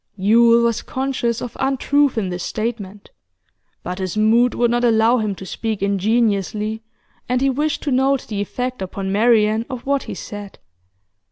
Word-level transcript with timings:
Yule 0.17 0.63
was 0.63 0.81
conscious 0.81 1.41
of 1.43 1.55
untruth 1.59 2.17
in 2.17 2.29
this 2.29 2.41
statement, 2.43 3.11
but 3.83 3.99
his 3.99 4.17
mood 4.17 4.55
would 4.55 4.71
not 4.71 4.83
allow 4.83 5.19
him 5.19 5.35
to 5.35 5.45
speak 5.45 5.83
ingenuously, 5.83 6.81
and 7.29 7.39
he 7.39 7.51
wished 7.51 7.83
to 7.83 7.91
note 7.91 8.25
the 8.27 8.41
effect 8.41 8.81
upon 8.81 9.11
Marian 9.11 9.63
of 9.69 9.85
what 9.85 10.01
he 10.09 10.15
said. 10.15 10.57